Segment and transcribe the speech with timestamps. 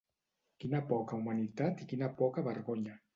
[0.63, 2.97] Quina poca humanitat i quina poca vergonya.